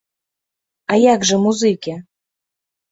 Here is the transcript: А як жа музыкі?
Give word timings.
А 0.93 0.99
як 1.03 1.29
жа 1.33 1.37
музыкі? 1.45 1.93